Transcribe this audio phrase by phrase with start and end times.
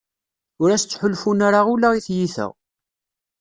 [0.61, 2.47] Ur as-ttḥulfun ara ula i tyita.